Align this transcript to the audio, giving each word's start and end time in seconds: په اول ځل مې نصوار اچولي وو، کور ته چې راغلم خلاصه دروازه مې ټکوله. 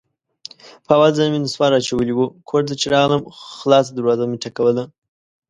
په 0.85 0.91
اول 0.97 1.11
ځل 1.17 1.27
مې 1.33 1.39
نصوار 1.45 1.71
اچولي 1.79 2.13
وو، 2.15 2.25
کور 2.49 2.61
ته 2.67 2.73
چې 2.81 2.85
راغلم 2.93 3.21
خلاصه 3.59 3.91
دروازه 3.93 4.23
مې 4.29 4.37
ټکوله. 4.43 4.83